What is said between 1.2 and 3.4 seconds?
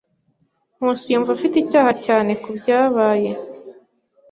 afite icyaha cyane kubyabaye.